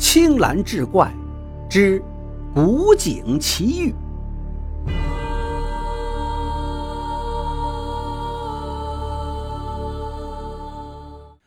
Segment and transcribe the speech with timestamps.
[0.00, 1.14] 青蓝志怪
[1.68, 2.02] 之
[2.54, 3.94] 古井奇遇。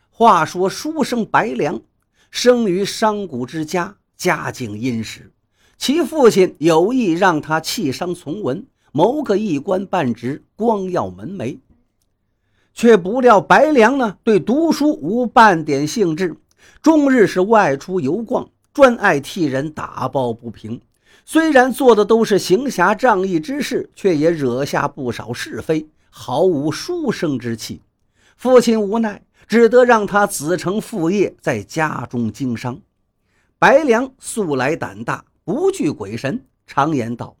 [0.08, 1.82] 话说书生白良
[2.30, 5.32] 生于商贾之家，家境殷实。
[5.76, 11.58] 其父亲有意让他弃商从文，谋个一官半职，光耀门楣。
[12.72, 16.36] 却不料白良呢，对读书无半点兴致，
[16.82, 20.80] 终日是外出游逛，专爱替人打抱不平。
[21.24, 27.80] 虽然做的都是行侠仗义之事，却也惹下不少是非，毫无书生之气。
[28.36, 32.78] 父亲无奈，只得让他子承父业，在家中经商。
[33.58, 37.36] 白良素来胆大，不惧鬼神，常言道：“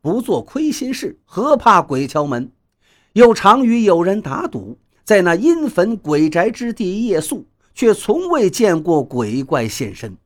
[0.00, 2.52] 不做亏心事，何怕鬼敲门？”
[3.14, 10.16] 又常与友人打赌，在那阴坟鬼宅之地夜宿，却从未见过鬼怪现身。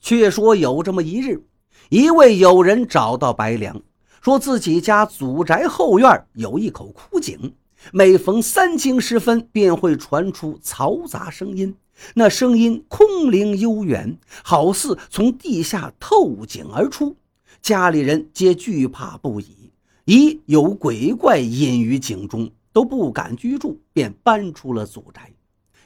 [0.00, 1.42] 却说有这么一日，
[1.88, 3.82] 一位友人找到白良，
[4.22, 7.54] 说自己家祖宅后院有一口枯井，
[7.92, 11.74] 每逢三更时分，便会传出嘈杂声音，
[12.14, 17.16] 那声音空灵悠远，好似从地下透井而出，
[17.60, 19.70] 家里人皆惧怕不已。
[20.06, 25.30] 疑有鬼怪隐于井中，都不敢居住，便搬出了祖宅。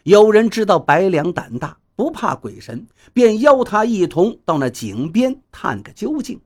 [0.05, 6.39] 有人知道白良胆大，不怕鬼神，便邀他一同到那井边探个究竟。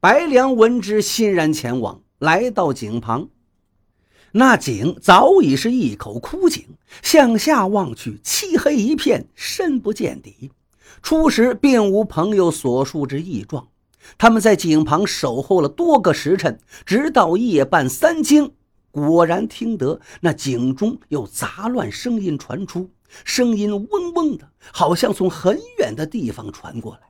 [0.00, 2.00] 白良闻之，欣然前往。
[2.18, 3.28] 来到井旁，
[4.32, 6.64] 那井早已是一口枯井，
[7.00, 10.50] 向下望去，漆黑一片，深不见底。
[11.00, 13.68] 初时并无朋友所述之异状。
[14.18, 18.50] 他们在井旁守候了多个时辰，直到夜半三更，
[18.90, 22.90] 果然听得那井中有杂乱声音传出，
[23.24, 27.00] 声音嗡嗡的，好像从很远的地方传过来。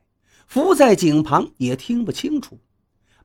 [0.46, 2.58] 伏在井旁也听不清楚。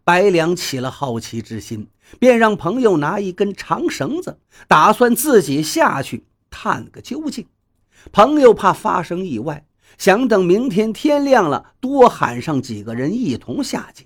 [0.04, 1.88] 白良起了好奇之心，
[2.20, 7.48] 便让朋友拿一根长绳子，打算自己下去探个究竟。
[8.12, 9.66] 朋友怕发生意外。
[10.00, 14.06] 想等明天天亮了，多喊上几个人一同下井。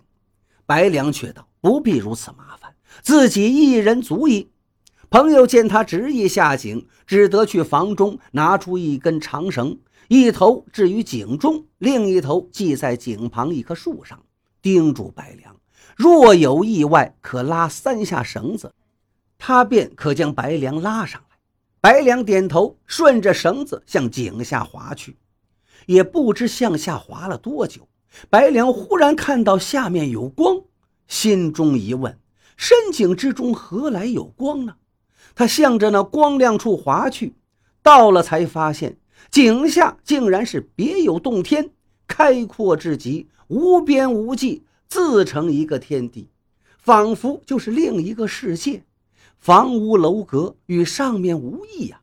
[0.66, 2.59] 白良却道：“不必如此麻烦，
[3.02, 4.52] 自己一人足矣。”
[5.10, 14.24] 朋友见他执意下井，只得去房中拿出一根长绳，一头置于井中，另一头系在井旁一棵树上，
[14.62, 15.56] 叮嘱白良：
[15.96, 18.72] 若有意外，可拉三下绳子，
[19.40, 21.38] 他便可将白良拉上来。
[21.82, 25.18] 白良点头，顺着绳子向井下滑去。
[25.88, 27.88] 也不知向下滑了多久，
[28.30, 30.62] 白良忽然看到下面有光，
[31.08, 32.16] 心中一问：
[32.60, 34.76] 深井之中何来有光呢？
[35.34, 37.34] 他向着那光亮处划去，
[37.82, 38.98] 到了才发现
[39.32, 41.70] 井下竟然是别有洞天，
[42.06, 46.28] 开阔至极，无边无际，自成一个天地，
[46.78, 48.84] 仿佛就是另一个世界，
[49.38, 52.02] 房屋楼阁与上面无异呀。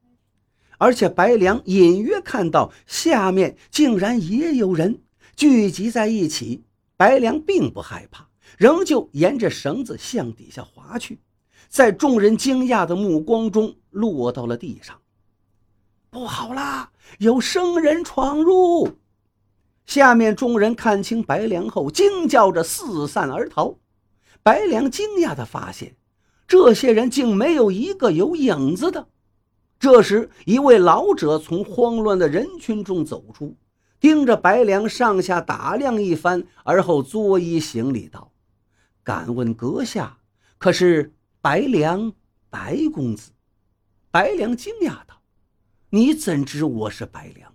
[0.78, 5.00] 而且白良隐约看到下面竟然也有人
[5.36, 6.64] 聚集在一起，
[6.96, 8.25] 白良并不害怕，
[8.58, 11.20] 仍旧沿着绳子向底下滑去，
[11.68, 15.00] 在众人惊讶的目光中落到了地上。
[16.10, 18.88] 不好啦，有生人闯入！
[19.84, 23.76] 下面众人看清白良后，惊叫着四散而逃。
[24.42, 25.96] 白良惊讶地发现，
[26.46, 29.08] 这些人竟没有一个有影子的。
[29.78, 33.54] 这时，一位老者从慌乱的人群中走出，
[34.00, 38.32] 盯着白良上下打量一番，而后作揖行礼道
[39.06, 40.18] ：“敢问阁下，
[40.58, 42.12] 可是白良
[42.50, 43.30] 白公子？”
[44.10, 45.22] 白良惊讶道
[45.90, 47.54] ：“你怎知我是白良？”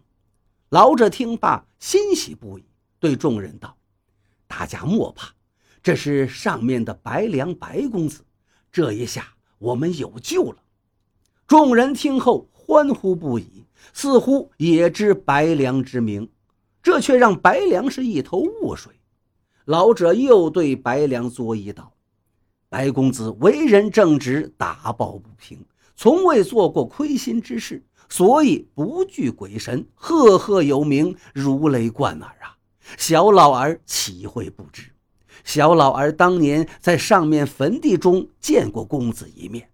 [0.72, 2.63] 老者听罢，欣喜不已，
[3.01, 3.75] 对众人道
[4.47, 5.34] ：“大家莫怕，
[5.84, 8.23] 这是上面的白良白公子，
[8.72, 10.63] 这一下我们有救了。”
[11.45, 16.31] 众人听后欢呼不已，似乎也知白良之名，
[16.81, 19.00] 这却让白良是一头雾水。
[19.72, 21.94] 老者又对白良作揖道
[22.68, 25.64] ：“白公子为人正直，打抱不平，
[25.96, 32.58] 从未做过亏心之事，所以不惧鬼神，赫赫有名，如雷贯耳啊！
[32.97, 34.91] 小老儿岂会不知？
[35.46, 39.70] 小老儿当年在上面坟地中见过公子一面。”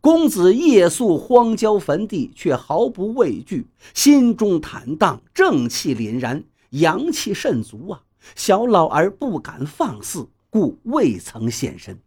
[0.00, 8.00] 公子夜宿荒郊坟地，却毫不畏惧，心中坦荡，正气凛然，阳气甚足啊！
[8.34, 11.98] 小老儿不敢放肆，故未曾现身。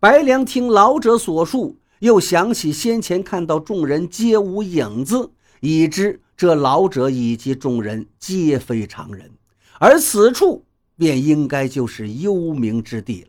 [0.00, 5.30] 白良听老者所述，又想起先前看到众人皆无影子，
[5.60, 9.30] 已知这老者以及众人皆非常人，
[9.78, 10.64] 而此处
[10.96, 13.28] 便应该就是幽冥之地了。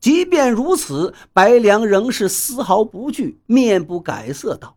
[0.00, 4.76] 即便如此，白良仍是丝毫不惧，面不改色道：“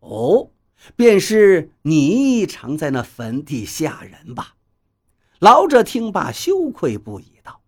[0.00, 0.48] 哦，
[0.96, 4.54] 便是你常在那坟地下人吧？”
[5.40, 7.60] 老者听罢，羞愧不已道：“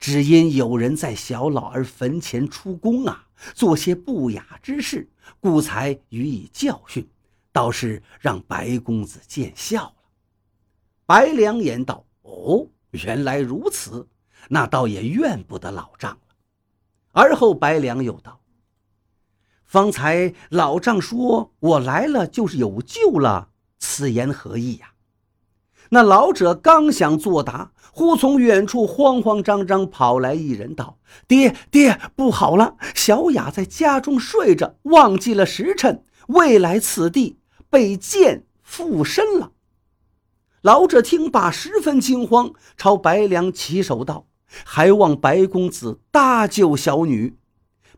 [0.00, 5.08] 只因有人在小老儿坟前出宫啊，做些不雅之事，
[5.38, 7.08] 故才予以教训。”
[7.52, 9.94] 倒是让白公子见笑了。
[11.04, 14.08] 白良言道：“哦，原来如此，
[14.48, 16.36] 那倒也怨不得老丈了。”
[17.10, 18.40] 而后白良又道
[19.66, 24.92] ：“方才老丈说我来了就是有救了，此言何意呀？”
[25.90, 30.98] 那老者刚想作答，忽从远处慌慌张张跑来一人道
[31.28, 32.76] ：“爹爹，不好了！
[32.94, 37.36] 小雅在家中睡着，忘记了时辰，未来此地。”
[37.70, 39.52] 被剑附身了，
[40.60, 44.26] 老者听罢十分惊慌，朝白良起手道
[44.66, 47.36] ：“还望白公子搭救小女。”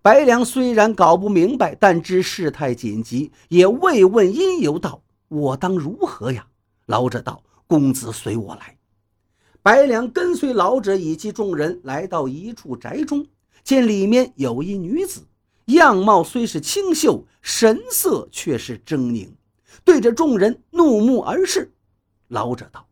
[0.03, 6.49] 白良虽然搞不明白，但知事态紧急，也未问因由，道：“我当如何呀？”
[6.85, 7.43] 老者道
[7.73, 8.77] ：“公子随我来。”
[9.65, 13.27] 白良跟随老者以及众人来到一处宅中，
[13.65, 15.27] 见里面有一女子，
[15.67, 19.31] 样貌虽是清秀，神色却是狰狞。
[19.85, 21.73] 对着众人怒目而视，
[22.29, 22.89] 老者道：“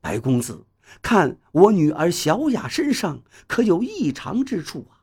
[0.00, 0.64] 白公子，
[1.02, 5.02] 看我女儿小雅身上可有异常之处啊？”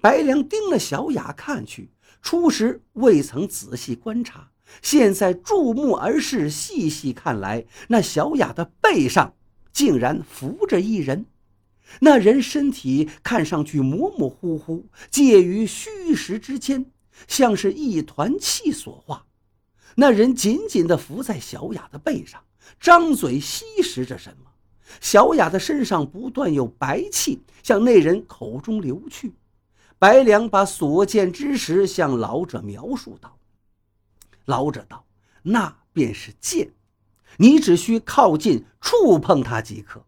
[0.00, 1.90] 白良盯了小雅看去，
[2.22, 9.34] 初时未曾仔细观察，现在注目而视，细细看来，那小雅的背上
[9.72, 11.26] 竟然伏着一人。
[12.00, 16.86] 那人身体看上去模模糊糊，介于虚实之间，
[17.28, 19.26] 像是一团气所化。
[19.96, 22.42] 那人紧紧地伏在小雅的背上，
[22.80, 24.50] 张嘴吸食着什么。
[25.00, 29.34] 小雅的身上不断有白气向那人口中流去。
[29.98, 33.38] 白良把所见之时向老者描述道
[34.44, 35.04] ：“老者道，
[35.42, 36.72] 那便是剑，
[37.36, 40.04] 你只需靠近触碰它即可。”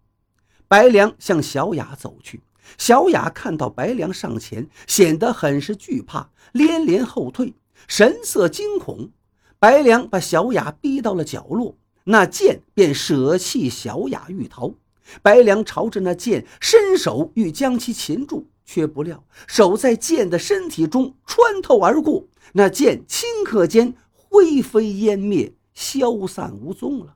[0.66, 2.42] 白良向小雅走去，
[2.78, 7.54] 小雅看到白良上前，显得很是惧怕，连连后退，
[7.86, 9.10] 神色惊恐。
[9.58, 14.74] 白良把小雅逼到了角落，那剑便舍弃小雅欲逃。
[15.22, 23.94] 白良朝着那剑伸手欲将其擒住，却不料手在剑的身体中穿透而过，那剑顷刻间
[24.34, 27.14] 灰飞烟灭，消散无踪了。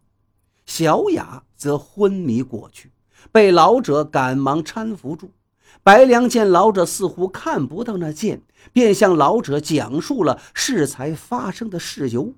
[0.65, 2.93] 小雅则昏迷过去，
[3.33, 5.33] 被老者赶忙搀扶住。
[5.83, 8.43] 白良见老者似乎看不到那剑。
[8.73, 12.35] 便向老者讲述了适才发生的事由，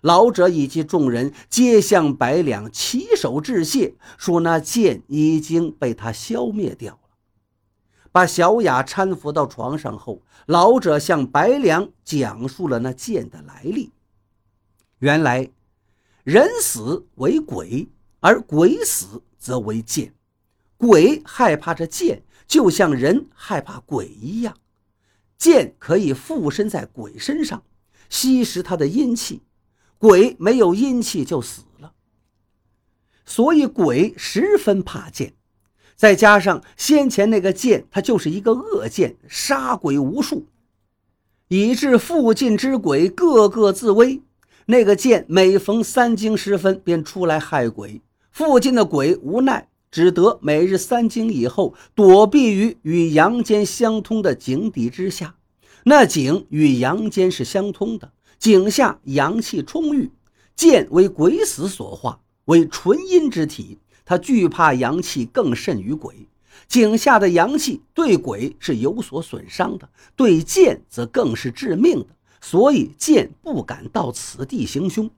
[0.00, 7.00] 老者以及众人皆向白良起手致谢，说那剑已经被他消灭掉了。
[8.10, 13.90] 把小雅搀扶到床上后，老者向白良讲述了那剑的来历。
[15.04, 15.50] 原来，
[16.22, 17.86] 人死为鬼，
[18.20, 20.14] 而鬼死则为剑。
[20.78, 24.56] 鬼害怕这剑，就像人害怕鬼一样。
[25.36, 27.62] 剑可以附身在鬼身上，
[28.08, 29.42] 吸食他的阴气，
[29.98, 31.92] 鬼没有阴气就死了。
[33.26, 35.34] 所以鬼十分怕剑，
[35.94, 40.46] 再加上先前那个剑，它就是一个恶剑，杀鬼无数，
[41.48, 44.22] 以致附近之鬼个个自危。
[44.66, 49.68] 那个剑每逢三更时分便出来害鬼，附近的鬼无奈。
[49.90, 55.36] 只得每日三更以后躲避于与阳间相通的井底之下，
[55.84, 60.10] 那井与阳间是相通的，井下阳气充裕。
[60.56, 66.28] 剑为鬼死所化，为纯阴之体，他惧怕阳气更甚于鬼。
[66.66, 72.06] 井下的阳气对鬼是有所损伤的，对剑则更是致命的，
[72.44, 75.10] 所以剑不敢到此地行凶。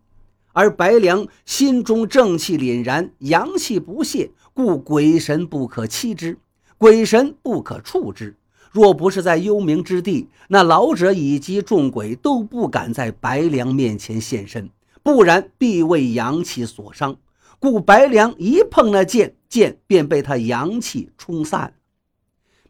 [0.52, 6.38] 而白良心中正气凛然，阳气不泄，故鬼神不可欺之，
[6.78, 8.36] 鬼神不可触之。
[8.70, 14.70] 若不是在幽冥之地，那老者以及众鬼都不敢在白良面前现身，
[15.02, 17.16] 不然必为阳气所伤。
[17.58, 21.74] 故白良一碰那剑，剑便被他阳气冲散。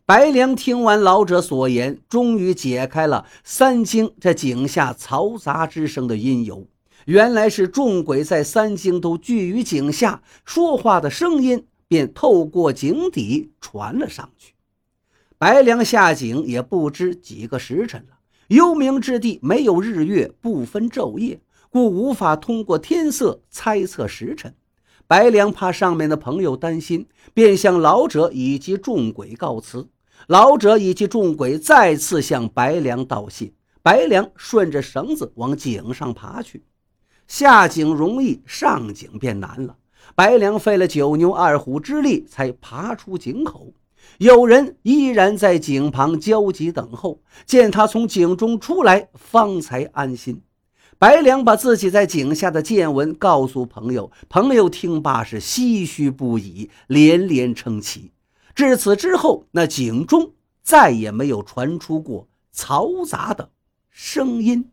[0.07, 6.65] 白良听完老者所言，终于解开了三更这井下嘈杂之声的因由。
[7.07, 14.55] 原来是众鬼在三更都聚于井下，说话的声音便透过井底传了上去。
[15.39, 18.19] 白良下井也不知几个时辰了。
[18.47, 24.55] 幽冥之地没有日月，不分昼夜，故无法通过天色猜测时辰。
[25.09, 29.89] 白良怕上面的朋友担心，便向老者以及众鬼告辞。
[30.27, 33.53] 老者以及众鬼再次向白良道谢。
[33.83, 36.65] 白良顺着绳子往井上爬去。
[37.29, 39.77] 下井容易，上井便难了。
[40.17, 43.73] 白良费了九牛二虎之力才爬出井口。
[44.19, 50.43] 有人依然在井旁焦急等候，见他从井中出来，方才安心。
[50.99, 58.13] 白良把自己在井下的见闻告诉朋友，朋友听罢是唏嘘不已，连连称奇。
[58.57, 60.33] 至此之后，那井中
[60.63, 63.51] 再也没有传出过嘈杂的
[63.91, 64.73] 声音。